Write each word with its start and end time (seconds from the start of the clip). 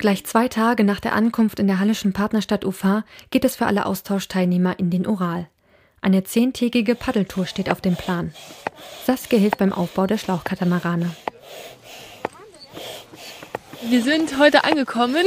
Gleich 0.00 0.24
zwei 0.24 0.48
Tage 0.48 0.82
nach 0.82 0.98
der 0.98 1.12
Ankunft 1.12 1.58
in 1.60 1.66
der 1.66 1.78
hallischen 1.78 2.14
Partnerstadt 2.14 2.64
Ufa 2.64 3.04
geht 3.30 3.44
es 3.44 3.56
für 3.56 3.66
alle 3.66 3.84
Austauschteilnehmer 3.84 4.78
in 4.78 4.88
den 4.88 5.06
Ural. 5.06 5.46
Eine 6.00 6.24
zehntägige 6.24 6.94
Paddeltour 6.94 7.44
steht 7.44 7.70
auf 7.70 7.82
dem 7.82 7.96
Plan. 7.96 8.32
Saskia 9.04 9.38
hilft 9.38 9.58
beim 9.58 9.74
Aufbau 9.74 10.06
der 10.06 10.16
Schlauchkatamarane. 10.16 11.10
Wir 13.82 14.02
sind 14.02 14.38
heute 14.38 14.64
angekommen. 14.64 15.26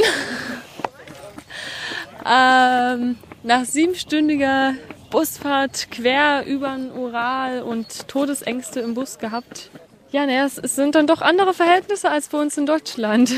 ähm, 2.28 3.16
nach 3.44 3.64
siebenstündiger 3.66 4.74
Busfahrt 5.08 5.92
quer 5.92 6.46
über 6.46 6.74
den 6.74 6.90
Ural 6.90 7.62
und 7.62 8.08
Todesängste 8.08 8.80
im 8.80 8.94
Bus 8.94 9.20
gehabt. 9.20 9.70
Ja, 10.10 10.26
naja, 10.26 10.46
es, 10.46 10.58
es 10.58 10.74
sind 10.74 10.96
dann 10.96 11.06
doch 11.06 11.20
andere 11.20 11.54
Verhältnisse 11.54 12.10
als 12.10 12.26
bei 12.26 12.38
uns 12.38 12.58
in 12.58 12.66
Deutschland. 12.66 13.32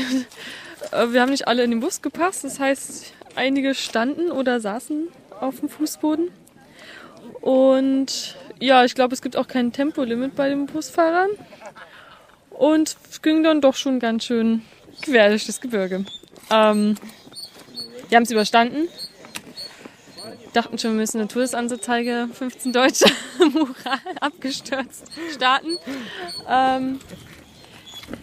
Äh, 0.91 1.11
wir 1.11 1.21
haben 1.21 1.31
nicht 1.31 1.47
alle 1.47 1.63
in 1.63 1.71
den 1.71 1.79
Bus 1.79 2.01
gepasst. 2.01 2.43
Das 2.43 2.59
heißt, 2.59 3.13
einige 3.35 3.73
standen 3.73 4.31
oder 4.31 4.59
saßen 4.59 5.07
auf 5.39 5.59
dem 5.59 5.69
Fußboden. 5.69 6.29
Und 7.41 8.35
ja, 8.59 8.83
ich 8.83 8.95
glaube, 8.95 9.13
es 9.13 9.21
gibt 9.21 9.37
auch 9.37 9.47
kein 9.47 9.71
Tempolimit 9.71 10.35
bei 10.35 10.49
den 10.49 10.65
Busfahrern. 10.65 11.29
Und 12.49 12.95
es 13.09 13.21
ging 13.21 13.43
dann 13.43 13.61
doch 13.61 13.75
schon 13.75 13.99
ganz 13.99 14.25
schön 14.25 14.63
quer 15.01 15.29
durch 15.29 15.45
das 15.45 15.61
Gebirge. 15.61 16.05
Ähm, 16.49 16.95
wir 18.09 18.15
haben 18.15 18.23
es 18.23 18.31
überstanden. 18.31 18.87
Dachten 20.53 20.79
schon, 20.79 20.91
wir 20.91 21.01
müssen 21.01 21.19
eine 21.19 21.27
Todesanzeige 21.27 22.29
15 22.33 22.73
Deutsche 22.73 23.05
Moral 23.53 23.99
abgestürzt 24.19 25.05
starten. 25.35 25.77
Ähm, 26.49 26.99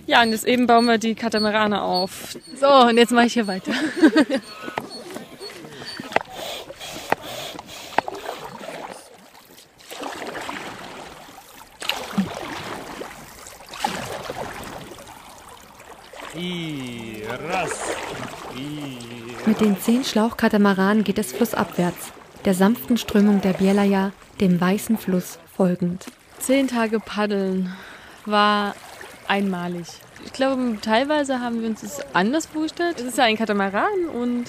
ja, 0.07 0.23
und 0.23 0.31
jetzt 0.31 0.47
eben 0.47 0.67
bauen 0.67 0.87
wir 0.87 0.99
die 0.99 1.15
Katamarane 1.15 1.83
auf. 1.83 2.37
So, 2.59 2.69
und 2.69 2.97
jetzt 2.97 3.13
mache 3.13 3.27
ich 3.27 3.35
hier 3.35 3.47
weiter. 3.47 3.73
Mit 19.47 19.61
den 19.61 19.79
zehn 19.79 20.05
Schlauchkatamaranen 20.05 21.05
geht 21.05 21.19
es 21.19 21.33
flussabwärts, 21.33 22.13
der 22.45 22.55
sanften 22.55 22.97
Strömung 22.97 23.41
der 23.41 23.53
Bielaja, 23.53 24.13
dem 24.41 24.61
weißen 24.61 24.99
Fluss, 24.99 25.39
folgend. 25.57 26.07
Zehn 26.39 26.67
Tage 26.67 26.99
paddeln 26.99 27.73
war 28.27 28.75
einmalig. 29.29 29.87
Ich 30.35 30.39
glaube, 30.39 30.79
teilweise 30.83 31.39
haben 31.39 31.63
wir 31.63 31.69
uns 31.69 31.83
das 31.83 32.01
anders 32.13 32.47
vorgestellt. 32.47 32.99
Es 32.99 33.07
ist 33.07 33.19
ja 33.19 33.23
ein 33.23 33.37
Katamaran 33.37 34.09
und 34.13 34.47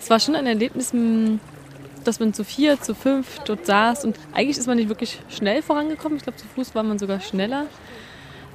es 0.00 0.10
war 0.10 0.18
schon 0.18 0.34
ein 0.34 0.44
Erlebnis, 0.44 0.92
dass 2.02 2.18
man 2.18 2.34
zu 2.34 2.42
vier, 2.42 2.80
zu 2.80 2.96
fünf 2.96 3.38
dort 3.44 3.64
saß 3.64 4.06
und 4.06 4.18
eigentlich 4.32 4.58
ist 4.58 4.66
man 4.66 4.76
nicht 4.76 4.88
wirklich 4.88 5.20
schnell 5.28 5.62
vorangekommen. 5.62 6.16
Ich 6.16 6.24
glaube, 6.24 6.36
zu 6.36 6.48
Fuß 6.48 6.74
war 6.74 6.82
man 6.82 6.98
sogar 6.98 7.20
schneller. 7.20 7.66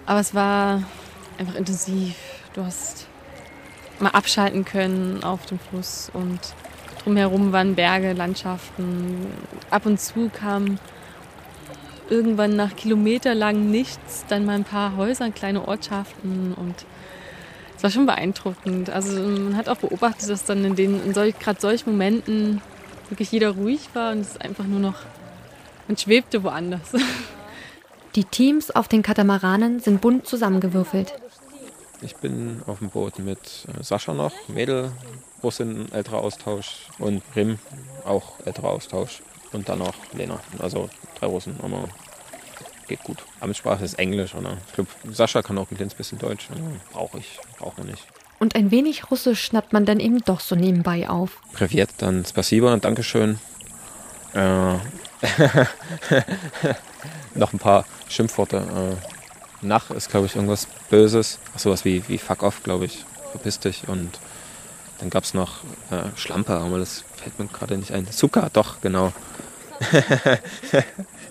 Aber 0.05 0.19
es 0.19 0.35
war 0.35 0.83
einfach 1.37 1.55
intensiv. 1.55 2.13
Du 2.51 2.65
hast 2.65 3.07
mal 4.01 4.09
abschalten 4.09 4.65
können 4.65 5.23
auf 5.23 5.45
dem 5.45 5.59
Fluss 5.59 6.11
und 6.13 6.41
drumherum 7.05 7.53
waren 7.53 7.75
Berge, 7.75 8.11
Landschaften. 8.11 9.27
Ab 9.69 9.85
und 9.85 10.01
zu 10.01 10.29
kam 10.29 10.77
irgendwann 12.09 12.55
nach 12.55 12.75
kilometerlang 12.75 13.69
nichts, 13.71 14.25
dann 14.27 14.45
mal 14.45 14.55
ein 14.55 14.63
paar 14.63 14.95
Häuser, 14.97 15.31
kleine 15.31 15.67
Ortschaften 15.67 16.53
und 16.53 16.85
es 17.77 17.83
war 17.83 17.89
schon 17.89 18.05
beeindruckend. 18.05 18.89
Also 18.89 19.19
man 19.19 19.57
hat 19.57 19.69
auch 19.69 19.77
beobachtet, 19.77 20.29
dass 20.29 20.45
dann 20.45 20.63
in 20.63 20.75
den 20.75 21.03
in 21.03 21.13
solch, 21.13 21.37
gerade 21.39 21.59
solchen 21.59 21.91
Momenten 21.91 22.61
wirklich 23.09 23.31
jeder 23.31 23.51
ruhig 23.51 23.89
war 23.93 24.11
und 24.11 24.21
es 24.21 24.37
einfach 24.37 24.65
nur 24.65 24.79
noch 24.79 24.95
man 25.87 25.97
schwebte 25.97 26.43
woanders. 26.43 26.93
Die 28.15 28.23
Teams 28.23 28.71
auf 28.71 28.87
den 28.87 29.03
Katamaranen 29.03 29.79
sind 29.79 30.01
bunt 30.01 30.25
zusammengewürfelt. 30.25 31.13
Ich 32.01 32.15
bin 32.15 32.61
auf 32.65 32.79
dem 32.79 32.89
Boot 32.89 33.19
mit 33.19 33.39
äh, 33.67 33.83
Sascha 33.83 34.13
noch, 34.13 34.33
Mädel, 34.47 34.91
Russin, 35.43 35.91
älterer 35.91 36.19
Austausch 36.19 36.87
und 36.97 37.21
Rim, 37.35 37.59
auch 38.05 38.39
älterer 38.45 38.69
Austausch. 38.69 39.21
Und 39.55 39.69
dann 39.69 39.79
noch 39.79 39.95
Lena, 40.11 40.39
also 40.59 40.89
drei 41.17 41.27
Russen, 41.27 41.55
aber 41.63 41.87
geht 42.89 43.01
gut. 43.03 43.19
Amtssprache 43.39 43.85
ist 43.85 43.97
Englisch, 43.97 44.35
oder? 44.35 44.57
Ich 44.67 44.73
glaube, 44.73 44.89
Sascha 45.11 45.41
kann 45.41 45.57
auch 45.57 45.71
ein 45.71 45.77
kleines 45.77 45.93
bisschen 45.93 46.19
Deutsch, 46.19 46.49
brauche 46.91 47.19
ich, 47.19 47.39
braucht 47.57 47.77
man 47.77 47.87
nicht. 47.87 48.03
Und 48.37 48.55
ein 48.55 48.69
wenig 48.69 49.09
Russisch 49.09 49.41
schnappt 49.41 49.71
man 49.71 49.85
dann 49.85 50.01
eben 50.01 50.19
doch 50.25 50.41
so 50.41 50.55
nebenbei 50.55 51.09
auf. 51.09 51.41
Privet, 51.53 51.89
dann 51.99 52.25
Spasiba, 52.25 52.75
Dankeschön. 52.75 53.39
Äh, 54.33 54.73
noch 57.33 57.53
ein 57.53 57.59
paar 57.59 57.85
Schimpfworte. 58.09 58.57
Äh, 58.57 59.65
nach 59.65 59.89
ist, 59.89 60.09
glaube 60.09 60.25
ich, 60.25 60.35
irgendwas 60.35 60.67
Böses. 60.89 61.39
Ach, 61.55 61.59
sowas 61.59 61.85
wie, 61.85 62.05
wie 62.09 62.17
fuck 62.17 62.43
off, 62.43 62.61
glaube 62.61 62.85
ich. 62.85 63.05
Verpiss 63.31 63.59
dich. 63.59 63.87
Und 63.87 64.19
dann 64.99 65.09
gab 65.09 65.23
es 65.23 65.33
noch 65.33 65.63
äh, 65.91 66.15
Schlampe, 66.15 66.53
aber 66.53 66.79
das 66.79 67.03
fällt 67.15 67.37
mir 67.39 67.47
gerade 67.47 67.77
nicht 67.77 67.91
ein. 67.91 68.09
Zucker, 68.09 68.49
doch, 68.53 68.81
genau. 68.81 69.11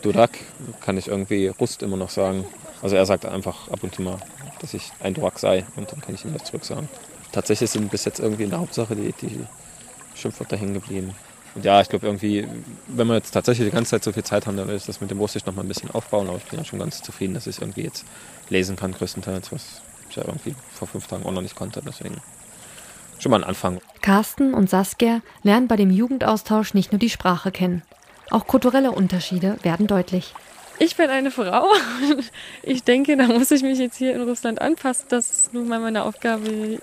Durak 0.02 0.32
kann 0.80 0.98
ich 0.98 1.08
irgendwie 1.08 1.48
Rust 1.48 1.82
immer 1.82 1.96
noch 1.96 2.10
sagen. 2.10 2.44
Also 2.82 2.96
er 2.96 3.06
sagt 3.06 3.24
einfach 3.24 3.68
ab 3.68 3.82
und 3.82 3.94
zu 3.94 4.02
mal, 4.02 4.18
dass 4.60 4.74
ich 4.74 4.92
ein 5.00 5.14
Durak 5.14 5.38
sei 5.38 5.64
und 5.76 5.90
dann 5.90 6.00
kann 6.00 6.14
ich 6.14 6.24
ihm 6.24 6.34
das 6.34 6.44
zurück 6.44 6.64
sagen. 6.64 6.88
Tatsächlich 7.32 7.70
sind 7.70 7.90
bis 7.90 8.04
jetzt 8.04 8.20
irgendwie 8.20 8.44
in 8.44 8.50
der 8.50 8.60
Hauptsache 8.60 8.94
die, 8.94 9.12
die 9.12 9.46
Schimpfwörter 10.14 10.56
hängen 10.56 10.74
geblieben. 10.74 11.14
Und 11.54 11.64
ja, 11.64 11.80
ich 11.80 11.88
glaube 11.88 12.06
irgendwie, 12.06 12.46
wenn 12.88 13.06
wir 13.06 13.14
jetzt 13.14 13.30
tatsächlich 13.30 13.68
die 13.68 13.74
ganze 13.74 13.92
Zeit 13.92 14.04
so 14.04 14.12
viel 14.12 14.24
Zeit 14.24 14.46
haben, 14.46 14.56
dann 14.56 14.68
will 14.68 14.76
ich 14.76 14.86
das 14.86 15.00
mit 15.00 15.10
dem 15.10 15.18
Russisch 15.18 15.46
noch 15.46 15.54
mal 15.54 15.62
ein 15.62 15.68
bisschen 15.68 15.90
aufbauen. 15.90 16.28
Aber 16.28 16.36
ich 16.36 16.44
bin 16.44 16.58
ja 16.58 16.64
schon 16.64 16.80
ganz 16.80 17.00
zufrieden, 17.00 17.34
dass 17.34 17.46
ich 17.46 17.60
irgendwie 17.60 17.82
jetzt 17.82 18.04
lesen 18.50 18.76
kann, 18.76 18.92
größtenteils, 18.92 19.52
was 19.52 19.80
ich 20.10 20.16
ja 20.16 20.24
irgendwie 20.24 20.54
vor 20.72 20.88
fünf 20.88 21.06
Tagen 21.06 21.24
auch 21.24 21.32
noch 21.32 21.42
nicht 21.42 21.54
konnte. 21.54 21.80
Deswegen 21.86 22.16
schon 23.18 23.30
mal 23.30 23.42
ein 23.42 23.48
Anfang. 23.48 23.80
Carsten 24.02 24.54
und 24.54 24.68
Saskia 24.68 25.20
lernen 25.42 25.68
bei 25.68 25.76
dem 25.76 25.90
Jugendaustausch 25.90 26.74
nicht 26.74 26.92
nur 26.92 26.98
die 26.98 27.10
Sprache 27.10 27.50
kennen. 27.50 27.82
Auch 28.30 28.46
kulturelle 28.46 28.90
Unterschiede 28.90 29.58
werden 29.62 29.86
deutlich. 29.86 30.34
Ich 30.78 30.96
bin 30.96 31.10
eine 31.10 31.30
Frau. 31.30 31.66
Ich 32.62 32.82
denke, 32.82 33.16
da 33.16 33.26
muss 33.26 33.50
ich 33.50 33.62
mich 33.62 33.78
jetzt 33.78 33.96
hier 33.96 34.14
in 34.14 34.22
Russland 34.22 34.60
anpassen, 34.60 35.06
dass 35.08 35.50
nun 35.52 35.68
mal 35.68 35.78
meine 35.78 36.04
Aufgabe 36.04 36.48
äh, 36.48 36.78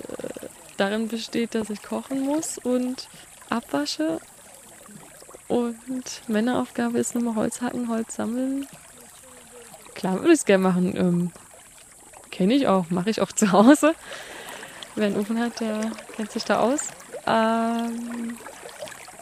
darin 0.78 1.08
besteht, 1.08 1.56
dass 1.56 1.70
ich 1.70 1.82
kochen 1.82 2.22
muss 2.22 2.58
und 2.60 3.10
abwasche 3.50 4.20
und 5.48 6.22
Männeraufgabe 6.28 6.98
ist 6.98 7.14
nochmal 7.14 7.36
Holz 7.36 7.62
hacken, 7.62 7.90
Holz 7.90 8.16
sammeln. 8.16 8.68
Klar 9.96 10.20
würde 10.20 10.28
ich 10.28 10.40
es 10.40 10.46
gerne 10.46 10.64
machen. 10.64 10.96
Ähm, 10.96 11.32
Kenne 12.32 12.54
ich 12.54 12.68
auch, 12.68 12.90
mache 12.90 13.10
ich 13.10 13.20
auch 13.22 13.34
zu 13.34 13.52
Hause. 13.52 13.94
Wer 14.96 15.08
einen 15.08 15.18
Ofen 15.18 15.40
hat, 15.40 15.60
der 15.60 15.92
kennt 16.16 16.32
sich 16.32 16.44
da 16.44 16.60
aus. 16.60 16.88
Ähm, 17.26 18.38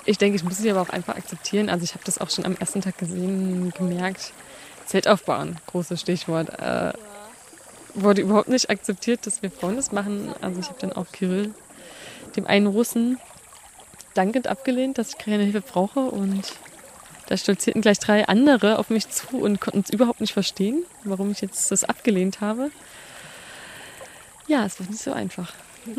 ich 0.05 0.17
denke, 0.17 0.35
ich 0.35 0.43
muss 0.43 0.59
es 0.59 0.65
aber 0.65 0.81
auch 0.81 0.89
einfach 0.89 1.15
akzeptieren. 1.15 1.69
Also 1.69 1.83
ich 1.83 1.93
habe 1.93 2.03
das 2.05 2.17
auch 2.17 2.29
schon 2.29 2.45
am 2.45 2.55
ersten 2.55 2.81
Tag 2.81 2.97
gesehen, 2.97 3.71
gemerkt. 3.77 4.33
Zelt 4.85 5.07
aufbauen, 5.07 5.57
großes 5.67 6.01
Stichwort. 6.01 6.49
Äh, 6.59 6.93
wurde 7.93 8.21
überhaupt 8.21 8.49
nicht 8.49 8.69
akzeptiert, 8.69 9.27
dass 9.27 9.41
wir 9.41 9.51
Frauen 9.51 9.75
das 9.75 9.91
machen. 9.91 10.33
Also 10.41 10.59
ich 10.59 10.67
habe 10.67 10.79
dann 10.79 10.93
auch 10.93 11.11
Kirill, 11.11 11.53
dem 12.35 12.47
einen 12.47 12.67
Russen, 12.67 13.19
dankend 14.15 14.47
abgelehnt, 14.47 14.97
dass 14.97 15.09
ich 15.09 15.17
keine 15.17 15.43
Hilfe 15.43 15.61
brauche. 15.61 15.99
Und 15.99 16.43
da 17.27 17.37
stolzierten 17.37 17.81
gleich 17.81 17.99
drei 17.99 18.27
andere 18.27 18.79
auf 18.79 18.89
mich 18.89 19.09
zu 19.09 19.37
und 19.37 19.61
konnten 19.61 19.81
es 19.81 19.91
überhaupt 19.91 20.21
nicht 20.21 20.33
verstehen, 20.33 20.83
warum 21.03 21.31
ich 21.31 21.41
jetzt 21.41 21.71
das 21.71 21.83
abgelehnt 21.83 22.41
habe. 22.41 22.71
Ja, 24.49 24.65
es 24.65 24.79
war 24.79 24.87
nicht 24.87 25.01
so 25.01 25.13
einfach. 25.13 25.53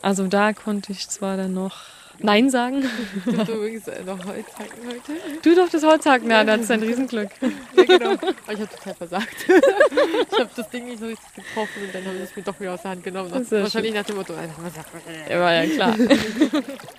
Also 0.00 0.26
da 0.26 0.54
konnte 0.54 0.90
ich 0.90 1.06
zwar 1.10 1.36
dann 1.36 1.52
noch 1.52 1.82
Nein 2.18 2.48
sagen. 2.48 2.82
Du 3.26 3.32
darfst 3.36 3.52
übrigens 3.52 3.86
noch 4.06 4.24
Holz 4.24 4.46
hacken 4.58 4.86
heute. 4.86 5.40
Du 5.42 5.54
durftest 5.54 5.84
Holz 5.84 6.06
hacken, 6.06 6.30
ja, 6.30 6.44
das 6.44 6.62
ist 6.62 6.70
ein 6.70 6.82
Riesenglück. 6.82 7.28
Ja, 7.76 7.84
genau. 7.84 8.12
Aber 8.12 8.52
ich 8.52 8.60
habe 8.60 8.68
total 8.68 8.94
versagt. 8.94 9.36
Ich 9.46 10.38
habe 10.38 10.50
das 10.56 10.70
Ding 10.70 10.86
nicht 10.86 11.00
so 11.00 11.06
richtig 11.06 11.34
getroffen 11.34 11.82
und 11.84 11.94
dann 11.94 12.06
haben 12.06 12.16
sie 12.16 12.22
es 12.22 12.36
mir 12.36 12.42
doch 12.42 12.58
wieder 12.58 12.72
aus 12.72 12.80
der 12.82 12.92
Hand 12.92 13.04
genommen. 13.04 13.30
Wahrscheinlich 13.50 13.92
nach 13.92 14.04
dem 14.04 14.16
Motto, 14.16 14.32
ja, 14.32 15.40
war 15.40 15.52
ja 15.52 15.66
klar. 15.66 15.94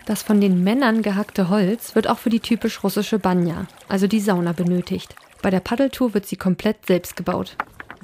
Das 0.06 0.22
von 0.22 0.40
den 0.40 0.64
Männern 0.64 1.02
gehackte 1.02 1.50
Holz 1.50 1.96
wird 1.96 2.08
auch 2.08 2.20
für 2.20 2.30
die 2.30 2.42
typisch 2.42 2.84
russische 2.84 3.18
Banya, 3.18 3.66
also 3.88 4.06
die 4.06 4.20
Sauna, 4.20 4.52
benötigt. 4.52 5.16
Bei 5.42 5.50
der 5.50 5.62
Paddeltour 5.62 6.14
wird 6.14 6.28
sie 6.28 6.38
komplett 6.38 6.86
selbst 6.86 7.16
gebaut. 7.16 7.56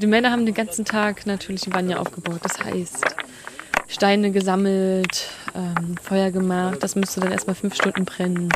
Die 0.02 0.08
Männer 0.08 0.32
haben 0.32 0.46
den 0.46 0.56
ganzen 0.56 0.86
Tag 0.86 1.26
natürlich 1.26 1.62
die 1.62 1.72
Banya 1.72 1.98
aufgebaut. 1.98 2.40
Das 2.42 2.58
heißt, 2.58 3.04
Steine 3.90 4.32
gesammelt, 4.32 5.28
ähm, 5.54 5.96
Feuer 6.02 6.32
gemacht. 6.32 6.78
Das 6.82 6.96
müsste 6.96 7.20
dann 7.20 7.34
erstmal 7.34 7.56
fünf 7.56 7.76
Stunden 7.76 8.06
brennen, 8.06 8.50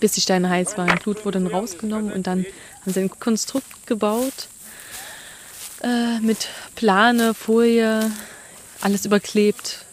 bis 0.00 0.12
die 0.12 0.20
Steine 0.20 0.50
heiß 0.50 0.76
waren. 0.76 0.98
Blut 0.98 1.24
wurde 1.24 1.40
dann 1.40 1.46
rausgenommen 1.46 2.12
und 2.12 2.26
dann 2.26 2.44
haben 2.82 2.92
sie 2.92 3.00
ein 3.00 3.10
Konstrukt 3.10 3.86
gebaut 3.86 4.48
äh, 5.82 6.20
mit 6.20 6.48
Plane, 6.74 7.32
Folie, 7.32 8.10
alles 8.82 9.06
überklebt. 9.06 9.84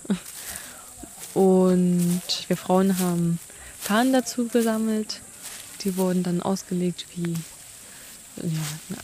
Und 1.33 2.21
wir 2.47 2.57
Frauen 2.57 2.99
haben 2.99 3.39
Fahnen 3.79 4.11
dazu 4.11 4.49
gesammelt. 4.49 5.21
Die 5.81 5.95
wurden 5.95 6.23
dann 6.23 6.41
ausgelegt 6.41 7.05
wie 7.15 7.35
ja, 8.35 8.97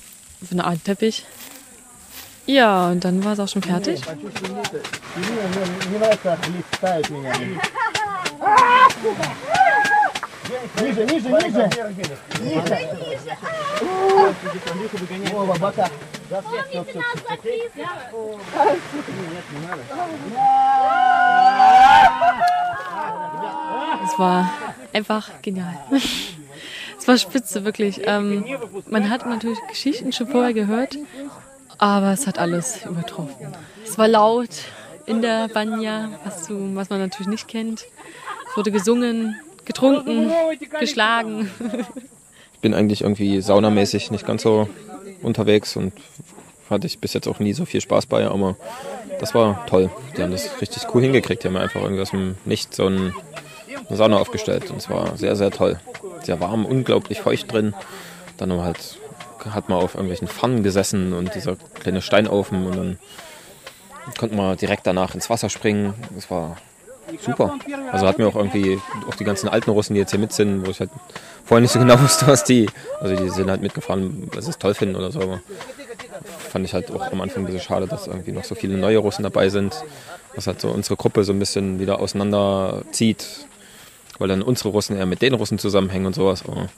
eine 0.52 0.66
Art 0.66 0.84
Teppich. 0.84 1.26
Ja, 2.49 2.89
und 2.89 3.05
dann 3.05 3.25
war 3.25 3.33
es 3.33 3.41
auch 3.41 3.49
schon 3.49 3.63
fertig. 3.63 4.03
Ниже, 10.83 11.05
ниже, 11.07 11.29
ниже. 11.31 11.71
Ниже. 12.43 12.79
Вова, 15.33 15.55
бока. 15.59 15.91
Es 24.05 24.19
war 24.19 24.51
einfach 24.93 25.31
genial. 25.43 25.77
Es 26.99 27.09
war 27.09 27.19
spitze, 27.19 27.65
wirklich. 27.65 28.01
Ähm, 28.05 28.45
man 28.89 29.11
hat 29.11 29.27
natürlich 29.27 29.59
Geschichten 29.69 30.13
schon 30.13 30.29
vorher 30.29 30.55
gehört, 30.55 30.97
aber 31.80 32.12
es 32.12 32.28
hat 32.28 32.38
alles 32.38 32.86
übertroffen. 32.86 33.54
Es 33.84 33.98
war 33.98 34.08
laut 34.08 34.50
in 35.06 35.22
der 35.22 35.48
Banya, 35.48 36.12
was, 36.24 36.48
du, 36.48 36.76
was 36.76 36.90
man 36.90 37.00
natürlich 37.00 37.28
nicht 37.28 37.48
kennt. 37.48 37.86
Es 38.50 38.58
wurde 38.58 38.72
gesungen, 38.72 39.40
getrunken, 39.66 40.32
geschlagen. 40.80 41.50
Ich 42.52 42.62
bin 42.62 42.74
eigentlich 42.74 43.04
irgendwie 43.04 43.40
saunamäßig 43.40 44.12
nicht 44.12 44.28
ganz 44.28 44.42
so 44.42 44.68
unterwegs 45.22 45.78
und 45.78 45.94
hatte 46.70 46.88
ich 46.88 47.00
bis 47.00 47.14
jetzt 47.14 47.26
auch 47.26 47.40
nie 47.40 47.54
so 47.54 47.64
viel 47.64 47.80
Spaß 47.80 48.06
bei, 48.06 48.28
aber 48.28 48.58
das 49.22 49.34
war 49.34 49.66
toll. 49.68 49.90
Die 50.18 50.22
haben 50.22 50.34
das 50.34 50.50
richtig 50.60 50.84
cool 50.94 51.02
hingekriegt. 51.02 51.42
Die 51.42 51.48
haben 51.48 51.56
einfach 51.56 51.82
irgendwie 51.82 52.02
aus 52.02 52.12
dem 52.12 52.36
Nichts 52.44 52.76
so 52.76 52.88
eine 52.88 53.14
Sauna 53.90 54.18
aufgestellt 54.18 54.70
und 54.72 54.76
es 54.76 54.90
war 54.90 55.16
sehr, 55.16 55.38
sehr 55.38 55.52
toll. 55.52 55.80
Sehr 56.24 56.42
warm, 56.42 56.66
unglaublich 56.66 57.22
feucht 57.22 57.50
drin. 57.50 57.74
Dann 58.36 58.52
halt 58.62 58.98
hat 59.46 59.70
man 59.70 59.80
auf 59.80 59.96
irgendwelchen 59.96 60.28
Pfannen 60.28 60.64
gesessen 60.64 61.14
und 61.14 61.36
dieser 61.36 61.56
kleine 61.82 62.02
Steinofen 62.02 62.66
und 62.66 62.76
dann 62.76 63.00
konnte 64.18 64.36
man 64.36 64.58
direkt 64.58 64.88
danach 64.88 65.14
ins 65.16 65.30
Wasser 65.30 65.50
springen. 65.50 65.94
Das 66.16 66.30
war 66.32 66.58
super. 67.22 67.58
Also 67.92 68.08
hat 68.08 68.18
mir 68.18 68.28
auch 68.28 68.36
irgendwie, 68.36 68.80
auch 69.10 69.16
die 69.16 69.24
ganzen 69.24 69.50
alten 69.50 69.72
Russen, 69.72 69.94
die 69.94 70.00
jetzt 70.00 70.12
hier 70.12 70.20
mit 70.20 70.32
sind, 70.34 70.66
wo 70.66 70.72
ich 70.72 70.80
halt 70.80 70.90
vorher 71.46 71.62
nicht 71.62 71.72
so 71.72 71.80
genau 71.80 72.00
wusste, 72.02 72.28
was 72.28 72.44
die, 72.44 72.68
also 73.00 73.16
die 73.16 73.30
sind 73.30 73.50
halt 73.50 73.62
mitgefahren, 73.62 74.30
weil 74.32 74.42
sie 74.42 74.50
es 74.50 74.58
toll 74.58 74.74
finden 74.74 74.96
oder 74.96 75.12
so, 75.12 75.22
aber 75.22 75.42
fand 76.50 76.66
ich 76.66 76.74
halt 76.74 76.92
auch 76.92 77.12
am 77.12 77.22
Anfang 77.22 77.44
ein 77.44 77.46
bisschen 77.46 77.62
schade, 77.62 77.88
dass 77.88 78.08
irgendwie 78.08 78.32
noch 78.32 78.44
so 78.44 78.56
viele 78.56 78.78
neue 78.78 78.98
Russen 78.98 79.24
dabei 79.24 79.50
sind, 79.50 79.84
was 80.36 80.48
halt 80.48 80.62
so 80.62 80.70
unsere 80.70 80.96
Gruppe 80.96 81.24
so 81.24 81.34
ein 81.34 81.40
bisschen 81.40 81.80
wieder 81.80 82.00
auseinanderzieht, 82.00 83.26
weil 84.18 84.28
dann 84.28 84.42
unsere 84.42 84.70
Russen 84.70 84.98
eher 84.98 85.06
mit 85.06 85.22
den 85.22 85.34
Russen 85.34 85.60
zusammenhängen 85.60 86.08
und 86.08 86.16
sowas. 86.16 86.44
Aber 86.48 86.70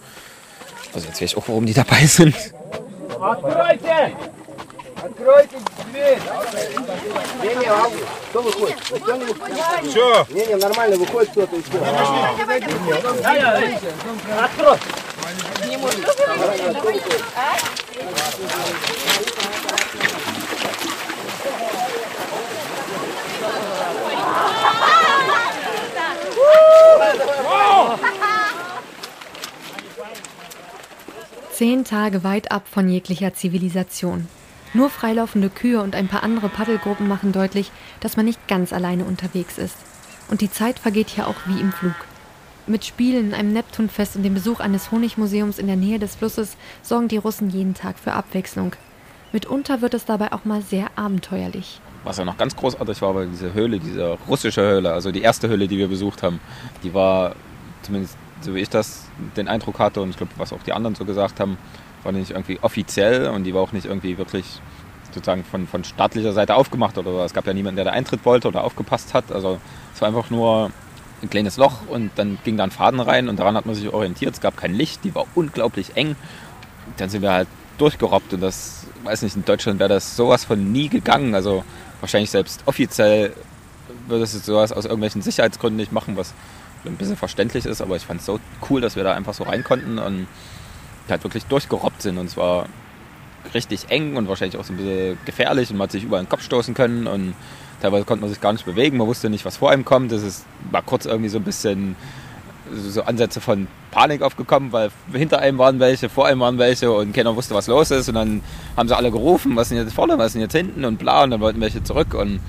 also 0.93 1.07
jetzt 1.07 1.21
weiß 1.21 1.31
ich 1.31 1.38
auch, 1.38 1.47
warum 1.47 1.65
die 1.65 1.73
dabei 1.73 2.05
sind. 2.05 2.35
Откройте 5.03 5.57
дверь! 5.91 6.19
Не, 7.41 7.55
не, 7.55 7.65
а 7.65 7.89
кто 8.29 8.41
выходит? 8.41 8.77
Все. 9.89 10.25
Не, 10.29 10.45
не, 10.45 10.55
нормально, 10.55 10.97
выходит 10.97 11.31
кто-то 11.31 11.55
и 11.55 11.61
все. 11.63 11.79
Открой! 14.43 14.77
Не 15.67 15.77
может. 15.77 15.99
Zehn 31.61 31.83
Tage 31.83 32.23
weit 32.23 32.51
ab 32.51 32.63
von 32.67 32.89
jeglicher 32.89 33.35
Zivilisation. 33.35 34.27
Nur 34.73 34.89
freilaufende 34.89 35.51
Kühe 35.51 35.79
und 35.79 35.93
ein 35.93 36.07
paar 36.07 36.23
andere 36.23 36.49
Paddelgruppen 36.49 37.07
machen 37.07 37.33
deutlich, 37.33 37.71
dass 37.99 38.17
man 38.17 38.25
nicht 38.25 38.47
ganz 38.47 38.73
alleine 38.73 39.05
unterwegs 39.05 39.59
ist. 39.59 39.75
Und 40.31 40.41
die 40.41 40.49
Zeit 40.49 40.79
vergeht 40.79 41.09
hier 41.09 41.27
auch 41.27 41.35
wie 41.45 41.61
im 41.61 41.71
Flug. 41.71 41.93
Mit 42.65 42.83
Spielen, 42.83 43.35
einem 43.35 43.53
Neptunfest 43.53 44.15
und 44.15 44.23
dem 44.23 44.33
Besuch 44.33 44.59
eines 44.59 44.89
Honigmuseums 44.89 45.59
in 45.59 45.67
der 45.67 45.75
Nähe 45.75 45.99
des 45.99 46.15
Flusses 46.15 46.57
sorgen 46.81 47.09
die 47.09 47.17
Russen 47.17 47.51
jeden 47.51 47.75
Tag 47.75 47.99
für 47.99 48.13
Abwechslung. 48.13 48.71
Mitunter 49.31 49.81
wird 49.81 49.93
es 49.93 50.05
dabei 50.05 50.33
auch 50.33 50.45
mal 50.45 50.63
sehr 50.63 50.87
abenteuerlich. 50.95 51.79
Was 52.03 52.17
ja 52.17 52.25
noch 52.25 52.37
ganz 52.37 52.55
großartig 52.55 52.99
war, 53.03 53.13
war 53.13 53.25
diese 53.27 53.53
Höhle, 53.53 53.79
diese 53.79 54.17
russische 54.27 54.63
Höhle, 54.63 54.93
also 54.93 55.11
die 55.11 55.21
erste 55.21 55.47
Höhle, 55.47 55.67
die 55.67 55.77
wir 55.77 55.89
besucht 55.89 56.23
haben. 56.23 56.39
Die 56.81 56.95
war, 56.95 57.35
zumindest 57.83 58.17
so 58.41 58.55
wie 58.55 58.59
ich 58.59 58.69
das 58.69 59.07
den 59.38 59.47
Eindruck 59.47 59.79
hatte 59.79 60.01
und 60.01 60.09
ich 60.09 60.17
glaube, 60.17 60.31
was 60.38 60.53
auch 60.53 60.63
die 60.63 60.73
anderen 60.73 60.95
so 60.95 61.05
gesagt 61.05 61.39
haben, 61.39 61.57
war 62.03 62.11
nicht 62.11 62.31
irgendwie 62.31 62.59
offiziell 62.61 63.27
und 63.27 63.43
die 63.43 63.53
war 63.53 63.61
auch 63.61 63.71
nicht 63.71 63.85
irgendwie 63.85 64.17
wirklich 64.17 64.59
sozusagen 65.13 65.43
von, 65.43 65.67
von 65.67 65.83
staatlicher 65.83 66.33
Seite 66.33 66.55
aufgemacht 66.55 66.97
oder 66.97 67.11
so. 67.11 67.21
Es 67.21 67.33
gab 67.33 67.45
ja 67.45 67.53
niemanden, 67.53 67.77
der 67.77 67.85
da 67.85 67.91
Eintritt 67.91 68.25
wollte 68.25 68.47
oder 68.47 68.63
aufgepasst 68.63 69.13
hat. 69.13 69.31
Also 69.31 69.59
es 69.93 70.01
war 70.01 70.07
einfach 70.07 70.29
nur 70.29 70.71
ein 71.21 71.29
kleines 71.29 71.57
Loch 71.57 71.88
und 71.88 72.11
dann 72.15 72.39
ging 72.43 72.57
da 72.57 72.63
ein 72.63 72.71
Faden 72.71 72.99
rein 72.99 73.29
und 73.29 73.38
daran 73.38 73.55
hat 73.55 73.65
man 73.65 73.75
sich 73.75 73.89
orientiert. 73.89 74.33
Es 74.33 74.41
gab 74.41 74.57
kein 74.57 74.73
Licht, 74.73 75.03
die 75.03 75.13
war 75.13 75.25
unglaublich 75.35 75.95
eng. 75.95 76.15
Dann 76.97 77.09
sind 77.09 77.21
wir 77.21 77.31
halt 77.31 77.47
durchgerobbt 77.77 78.33
und 78.33 78.41
das, 78.41 78.87
weiß 79.03 79.21
nicht, 79.21 79.35
in 79.35 79.45
Deutschland 79.45 79.79
wäre 79.79 79.89
das 79.89 80.15
sowas 80.15 80.45
von 80.45 80.71
nie 80.71 80.89
gegangen. 80.89 81.35
Also 81.35 81.63
wahrscheinlich 81.99 82.31
selbst 82.31 82.63
offiziell 82.65 83.33
würde 84.07 84.23
es 84.23 84.31
sowas 84.45 84.71
aus 84.71 84.85
irgendwelchen 84.85 85.21
Sicherheitsgründen 85.21 85.77
nicht 85.77 85.91
machen, 85.91 86.17
was 86.17 86.33
ein 86.86 86.95
bisschen 86.95 87.18
verständlich 87.18 87.66
ist, 87.66 87.81
aber 87.81 87.95
ich 87.95 88.04
fand 88.04 88.22
es 88.22 88.25
so 88.25 88.39
cool, 88.69 88.81
dass 88.81 88.95
wir 88.95 89.04
da 89.04 89.13
einfach 89.13 89.33
so 89.33 89.44
rein 89.44 89.63
konnten 89.63 90.00
und 90.00 90.28
halt 91.10 91.24
wirklich 91.24 91.45
durchgerobbt 91.45 92.01
sind. 92.01 92.18
Und 92.18 92.30
zwar 92.30 92.68
richtig 93.54 93.89
eng 93.89 94.18
und 94.18 94.28
wahrscheinlich 94.28 94.57
auch 94.60 94.63
so 94.63 94.74
ein 94.74 94.78
bisschen 94.78 95.18
gefährlich 95.25 95.69
und 95.72 95.78
man 95.78 95.86
hat 95.86 95.92
sich 95.92 96.04
überall 96.04 96.24
den 96.24 96.30
Kopf 96.30 96.44
stoßen 96.44 96.74
können 96.74 97.07
und 97.07 97.33
teilweise 97.81 98.06
konnte 98.06 98.22
man 98.22 98.30
sich 98.30 98.42
gar 98.42 98.54
nicht 98.54 98.66
bewegen, 98.66 98.98
man 98.98 99.07
wusste 99.07 99.30
nicht, 99.30 99.45
was 99.45 99.57
vor 99.57 99.72
einem 99.72 99.86
kommt. 99.86 100.12
Das 100.12 100.22
ist, 100.22 100.45
war 100.69 100.81
kurz 100.81 101.06
irgendwie 101.06 101.30
so 101.30 101.39
ein 101.39 101.44
bisschen 101.44 101.95
so 102.74 103.04
Ansätze 103.04 103.42
von 103.42 103.68
Panik 103.89 104.22
aufgekommen, 104.22 104.72
weil 104.72 104.92
hinter 105.12 105.39
einem 105.39 105.57
waren 105.57 105.80
welche, 105.80 106.07
vor 106.07 106.28
einem 106.28 106.39
waren 106.39 106.57
welche 106.57 106.92
und 106.92 107.13
keiner 107.13 107.36
wusste, 107.36 107.54
was 107.56 107.68
los 107.68 107.92
ist. 107.92 108.07
Und 108.07 108.16
dann 108.16 108.42
haben 108.78 108.88
sie 108.88 108.95
alle 108.95 109.12
gerufen, 109.12 109.56
was 109.56 109.69
denn 109.69 109.78
jetzt 109.78 109.94
vorne, 109.94 110.18
was 110.18 110.33
denn 110.33 110.42
jetzt 110.42 110.56
hinten 110.56 110.86
und 110.86 110.98
bla 110.98 111.24
und 111.24 111.31
dann 111.31 111.42
wollten 111.42 111.60
welche 111.60 111.83
zurück. 111.83 112.13
Und 112.13 112.39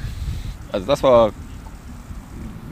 also 0.70 0.86
das 0.86 1.02
war 1.02 1.32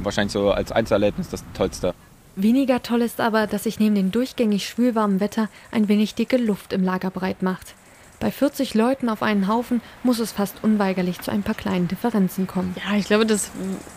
wahrscheinlich 0.05 0.33
so 0.33 0.51
als 0.51 0.73
Einzelerlebnis 0.73 1.29
das 1.29 1.45
Tollste. 1.55 1.95
Weniger 2.37 2.83
toll 2.83 3.03
ist 3.03 3.21
aber, 3.21 3.47
dass 3.47 3.65
sich 3.65 3.81
neben 3.81 3.95
dem 3.95 4.13
durchgängig 4.13 4.69
schwülwarmen 4.69 5.21
Wetter 5.21 5.49
ein 5.73 5.89
wenig 5.89 6.15
dicke 6.15 6.37
Luft 6.37 6.73
im 6.73 6.83
Lager 6.83 7.11
breit 7.11 7.43
macht. 7.43 7.75
Bei 8.21 8.31
40 8.31 8.75
Leuten 8.75 9.09
auf 9.09 9.23
einen 9.23 9.49
Haufen 9.49 9.81
muss 10.03 10.19
es 10.19 10.31
fast 10.31 10.63
unweigerlich 10.63 11.23
zu 11.23 11.31
ein 11.31 11.43
paar 11.43 11.55
kleinen 11.55 11.89
Differenzen 11.89 12.47
kommen. 12.47 12.77
Ja, 12.85 12.95
ich 12.97 13.07
glaube, 13.07 13.25
das 13.25 13.51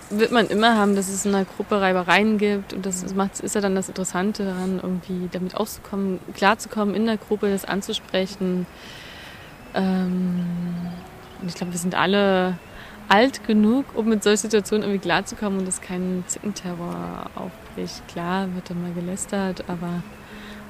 wird 0.09 0.31
man 0.31 0.47
immer 0.47 0.77
haben, 0.77 0.95
dass 0.95 1.09
es 1.09 1.25
in 1.25 1.35
einer 1.35 1.43
Gruppe 1.43 1.81
Reibereien 1.81 2.37
gibt. 2.37 2.71
Und 2.71 2.85
das 2.85 3.13
macht, 3.13 3.41
ist 3.41 3.53
ja 3.53 3.59
dann 3.59 3.75
das 3.75 3.89
Interessante 3.89 4.45
daran, 4.45 4.79
irgendwie 4.81 5.27
damit 5.29 5.55
auszukommen, 5.55 6.19
klarzukommen, 6.33 6.95
in 6.95 7.05
der 7.05 7.17
Gruppe 7.17 7.49
das 7.51 7.65
anzusprechen. 7.65 8.65
Ähm, 9.73 10.45
und 11.41 11.49
ich 11.49 11.55
glaube, 11.55 11.73
wir 11.73 11.79
sind 11.79 11.93
alle 11.93 12.57
alt 13.09 13.45
genug, 13.45 13.85
um 13.95 14.07
mit 14.07 14.23
solchen 14.23 14.41
Situationen 14.41 14.83
irgendwie 14.83 15.01
klarzukommen 15.01 15.59
und 15.59 15.67
es 15.67 15.81
keinen 15.81 16.23
Zickenterror 16.27 17.29
aufbricht. 17.35 18.07
Klar 18.07 18.53
wird 18.55 18.69
dann 18.69 18.81
mal 18.81 18.93
gelästert, 18.93 19.63
aber 19.67 20.01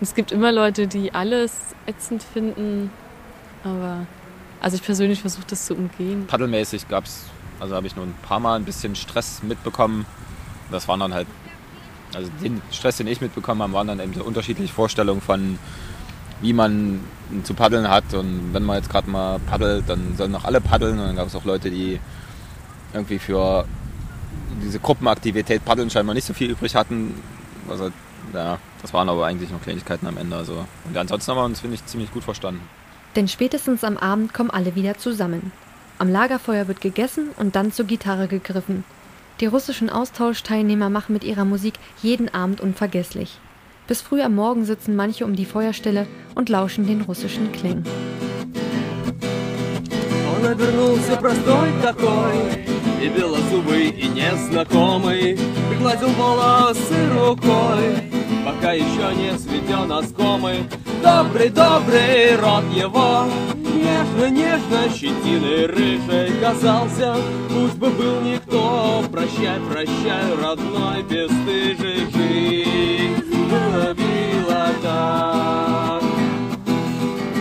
es 0.01 0.15
gibt 0.15 0.31
immer 0.31 0.51
Leute, 0.51 0.87
die 0.87 1.13
alles 1.13 1.75
ätzend 1.85 2.23
finden, 2.23 2.89
aber 3.63 4.05
also 4.61 4.75
ich 4.75 4.83
persönlich 4.83 5.21
versuche 5.21 5.45
das 5.47 5.65
zu 5.65 5.75
umgehen. 5.75 6.25
Paddelmäßig 6.27 6.87
gab 6.87 7.05
es, 7.05 7.25
also 7.59 7.75
habe 7.75 7.87
ich 7.87 7.95
nur 7.95 8.05
ein 8.05 8.15
paar 8.21 8.39
Mal 8.39 8.55
ein 8.55 8.65
bisschen 8.65 8.95
Stress 8.95 9.43
mitbekommen. 9.43 10.05
Das 10.71 10.87
waren 10.87 10.99
dann 10.99 11.13
halt, 11.13 11.27
also 12.13 12.29
den 12.41 12.61
Stress, 12.71 12.97
den 12.97 13.07
ich 13.07 13.21
mitbekommen 13.21 13.61
habe, 13.61 13.73
waren 13.73 13.87
dann 13.87 13.99
eben 13.99 14.13
so 14.13 14.23
unterschiedliche 14.23 14.73
Vorstellungen 14.73 15.21
von, 15.21 15.59
wie 16.43 16.53
man 16.53 16.99
zu 17.43 17.53
paddeln 17.53 17.89
hat. 17.89 18.13
Und 18.13 18.53
wenn 18.53 18.63
man 18.63 18.75
jetzt 18.77 18.89
gerade 18.89 19.09
mal 19.09 19.39
paddelt, 19.39 19.85
dann 19.87 20.15
sollen 20.17 20.31
noch 20.31 20.43
alle 20.43 20.61
paddeln. 20.61 20.99
Und 20.99 21.07
dann 21.07 21.15
gab 21.15 21.27
es 21.27 21.35
auch 21.35 21.45
Leute, 21.45 21.71
die 21.71 21.99
irgendwie 22.93 23.17
für 23.17 23.65
diese 24.61 24.79
Gruppenaktivität 24.79 25.65
Paddeln 25.65 25.89
scheinbar 25.89 26.13
nicht 26.13 26.27
so 26.27 26.33
viel 26.33 26.51
übrig 26.51 26.75
hatten. 26.75 27.15
Also, 27.69 27.89
ja, 28.33 28.59
das 28.81 28.93
waren 28.93 29.09
aber 29.09 29.25
eigentlich 29.25 29.49
nur 29.49 29.61
Kleinigkeiten 29.61 30.05
am 30.05 30.17
Ende. 30.17 30.35
Also. 30.35 30.65
Und 30.85 30.97
ansonsten 30.97 31.31
haben 31.31 31.37
wir 31.37 31.45
uns, 31.45 31.61
finde 31.61 31.75
ich, 31.75 31.85
ziemlich 31.85 32.11
gut 32.11 32.23
verstanden. 32.23 32.61
Denn 33.15 33.27
spätestens 33.27 33.83
am 33.83 33.97
Abend 33.97 34.33
kommen 34.33 34.51
alle 34.51 34.75
wieder 34.75 34.97
zusammen. 34.97 35.51
Am 35.97 36.09
Lagerfeuer 36.09 36.67
wird 36.67 36.81
gegessen 36.81 37.29
und 37.37 37.55
dann 37.55 37.71
zur 37.71 37.85
Gitarre 37.85 38.27
gegriffen. 38.27 38.83
Die 39.39 39.45
russischen 39.45 39.89
Austauschteilnehmer 39.89 40.89
machen 40.89 41.13
mit 41.13 41.23
ihrer 41.23 41.45
Musik 41.45 41.75
jeden 42.01 42.33
Abend 42.33 42.59
unvergesslich. 42.59 43.39
Bis 43.88 44.02
früh 44.02 44.20
am 44.20 44.34
Morgen 44.34 44.66
sitzen 44.66 44.96
manche 44.96 45.24
um 45.24 45.34
die 45.34 45.46
Feuerstelle 45.46 46.06
und 46.34 46.50
lauschen 46.50 46.86
den 46.86 47.00
russischen 47.00 47.50
Klängen. 47.52 47.84
И 53.00 53.08
белозубый, 53.08 53.90
и 53.90 54.08
незнакомый 54.08 55.38
Пригладил 55.70 56.08
волосы 56.08 57.08
рукой 57.14 57.96
Пока 58.44 58.72
еще 58.72 59.14
не 59.14 59.38
светен 59.38 59.92
оскомый 59.92 60.68
Добрый, 61.00 61.48
добрый 61.48 62.34
рот 62.34 62.64
его 62.74 63.26
Нежно-нежно 63.54 64.90
щетиной 64.92 65.66
рыжей 65.66 66.32
казался 66.40 67.16
Пусть 67.50 67.76
бы 67.76 67.88
был 67.90 68.20
никто 68.22 69.04
Прощай, 69.12 69.60
прощай, 69.70 70.34
родной, 70.42 71.02
бесстыжий 71.04 72.08
Жизнь 72.12 73.31
была 73.53 73.93
била 73.93 74.67
так. 74.81 76.03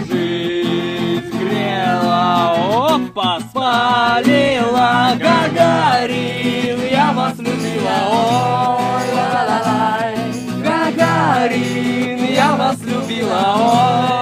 Жизнь 0.08 1.38
грела, 1.38 2.94
опа, 2.94 3.40
спалила 3.40 5.12
Гагарин, 5.18 6.80
я 6.90 7.12
вас 7.12 7.38
любила, 7.38 7.96
ой, 8.10 9.06
ла-ла-ла-лай 9.14 10.16
Гагарин, 10.62 12.24
я 12.32 12.52
вас 12.56 12.78
любила, 12.82 13.42
ой, 13.56 14.21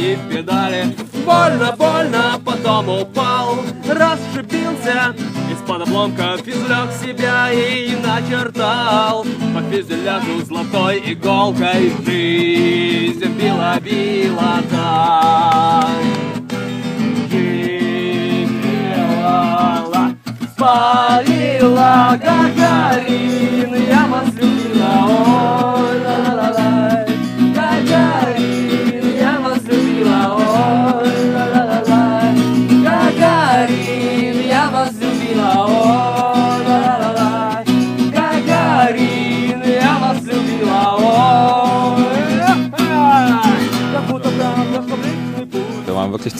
свои 0.00 0.16
педали. 0.28 0.96
Больно, 1.24 1.74
больно, 1.76 2.40
потом 2.44 2.88
упал 2.88 3.58
Расшибился 3.86 5.14
Из-под 5.52 5.82
обломков 5.82 6.46
извлек 6.46 6.90
себя 7.00 7.52
И 7.52 7.94
начертал. 7.96 9.24
По 9.54 9.62
фюзеляжу 9.70 10.40
золотой 10.46 11.02
иголкой 11.12 11.92
Жизнь 12.04 13.32
била, 13.38 13.78
била 13.80 14.62
так 14.70 15.90
Жизнь 17.30 18.62
спалила 20.54 22.18
Гагарин, 22.22 23.74
я 23.88 24.06
вас 24.06 24.28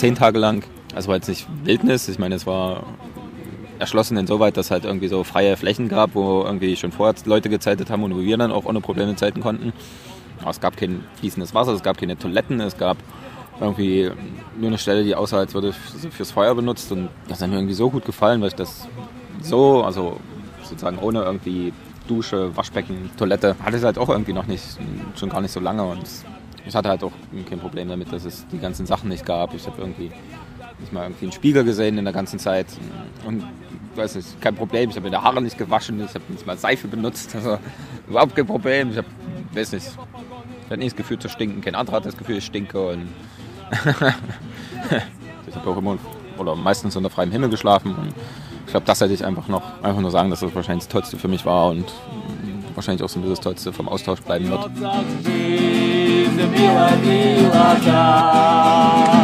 zehn 0.00 0.14
Tage 0.14 0.38
lang, 0.38 0.64
also 0.94 1.08
war 1.08 1.16
jetzt 1.16 1.28
nicht 1.28 1.46
Wildnis, 1.64 2.08
ich 2.08 2.18
meine, 2.18 2.34
es 2.34 2.46
war 2.46 2.84
erschlossen 3.78 4.16
insoweit, 4.16 4.56
dass 4.56 4.70
halt 4.70 4.84
irgendwie 4.84 5.08
so 5.08 5.24
freie 5.24 5.56
Flächen 5.56 5.88
gab, 5.88 6.14
wo 6.14 6.42
irgendwie 6.42 6.74
schon 6.76 6.90
vorher 6.90 7.14
Leute 7.26 7.50
gezeltet 7.50 7.90
haben 7.90 8.02
und 8.02 8.14
wo 8.14 8.20
wir 8.20 8.36
dann 8.38 8.50
auch 8.50 8.64
ohne 8.64 8.80
Probleme 8.80 9.14
zelten 9.16 9.40
konnten. 9.40 9.72
Aber 10.40 10.50
es 10.50 10.60
gab 10.60 10.76
kein 10.76 11.04
fließendes 11.16 11.54
Wasser, 11.54 11.72
es 11.72 11.82
gab 11.82 11.98
keine 11.98 12.16
Toiletten, 12.18 12.60
es 12.60 12.78
gab 12.78 12.96
irgendwie 13.60 14.10
nur 14.58 14.68
eine 14.68 14.78
Stelle, 14.78 15.04
die 15.04 15.14
aussah, 15.14 15.38
als 15.38 15.52
würde 15.52 15.72
fürs 15.72 16.30
Feuer 16.30 16.54
benutzt. 16.54 16.90
Und 16.92 17.10
das 17.28 17.42
hat 17.42 17.50
mir 17.50 17.56
irgendwie 17.56 17.74
so 17.74 17.90
gut 17.90 18.06
gefallen, 18.06 18.40
weil 18.40 18.48
ich 18.48 18.54
das 18.54 18.88
so, 19.42 19.82
also 19.82 20.16
sozusagen 20.62 20.98
ohne 20.98 21.22
irgendwie 21.22 21.74
Dusche, 22.08 22.56
Waschbecken, 22.56 23.10
Toilette, 23.18 23.56
hatte 23.62 23.76
es 23.76 23.84
halt 23.84 23.98
auch 23.98 24.08
irgendwie 24.08 24.32
noch 24.32 24.46
nicht, 24.46 24.64
schon 25.14 25.28
gar 25.28 25.42
nicht 25.42 25.52
so 25.52 25.60
lange. 25.60 25.84
Und 25.84 26.06
ich 26.66 26.74
hatte 26.74 26.88
halt 26.88 27.02
auch 27.02 27.12
kein 27.48 27.58
Problem 27.58 27.88
damit, 27.88 28.12
dass 28.12 28.24
es 28.24 28.46
die 28.48 28.58
ganzen 28.58 28.86
Sachen 28.86 29.08
nicht 29.08 29.24
gab. 29.24 29.54
Ich 29.54 29.66
habe 29.66 29.80
irgendwie 29.80 30.10
nicht 30.78 30.92
mal 30.92 31.02
irgendwie 31.04 31.26
einen 31.26 31.32
Spiegel 31.32 31.64
gesehen 31.64 31.98
in 31.98 32.04
der 32.04 32.14
ganzen 32.14 32.38
Zeit 32.38 32.66
und 33.26 33.44
weiß 33.94 34.16
nicht, 34.16 34.40
kein 34.40 34.54
Problem. 34.54 34.90
Ich 34.90 34.96
habe 34.96 35.10
die 35.10 35.16
Haare 35.16 35.42
nicht 35.42 35.58
gewaschen, 35.58 36.02
ich 36.02 36.14
habe 36.14 36.24
nicht 36.28 36.46
mal 36.46 36.56
Seife 36.56 36.88
benutzt, 36.88 37.34
also 37.34 37.58
überhaupt 38.08 38.34
kein 38.34 38.46
Problem. 38.46 38.90
Ich 38.90 38.96
habe, 38.96 39.08
weiß 39.52 39.72
nicht, 39.72 39.86
ich 39.86 40.66
hatte 40.66 40.78
nie 40.78 40.86
das 40.86 40.96
Gefühl 40.96 41.18
zu 41.18 41.28
stinken. 41.28 41.60
Kein 41.60 41.74
anderer 41.74 41.96
hat 41.96 42.06
das 42.06 42.16
Gefühl, 42.16 42.38
ich 42.38 42.46
stinke 42.46 42.80
und 42.80 43.08
ich 45.46 45.54
habe 45.54 45.70
auch 45.70 45.76
immer 45.76 45.98
oder 46.38 46.56
meistens 46.56 46.96
unter 46.96 47.10
freiem 47.10 47.30
Himmel 47.30 47.50
geschlafen. 47.50 47.94
Und 47.94 48.14
ich 48.64 48.70
glaube, 48.70 48.86
das 48.86 49.00
hätte 49.00 49.12
ich 49.12 49.24
einfach 49.24 49.48
noch 49.48 49.82
einfach 49.82 50.00
nur 50.00 50.10
sagen, 50.10 50.30
dass 50.30 50.40
das 50.40 50.54
wahrscheinlich 50.54 50.84
das 50.84 50.92
Tollste 50.92 51.18
für 51.18 51.28
mich 51.28 51.44
war 51.44 51.68
und 51.68 51.92
wahrscheinlich 52.74 53.02
auch 53.02 53.08
so 53.08 53.18
ein 53.18 53.22
bisschen 53.22 53.36
das 53.36 53.44
Tollste 53.44 53.72
vom 53.72 53.88
Austausch 53.88 54.20
bleiben 54.20 54.48
wird. 54.48 55.79
излюбила 56.30 57.76
да. 57.84 59.19